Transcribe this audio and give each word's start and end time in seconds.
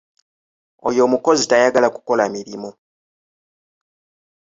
Oyo 0.87 1.01
omukozi 1.07 1.43
tayagala 1.47 1.87
kukola 1.95 2.23
mirimu. 2.33 2.69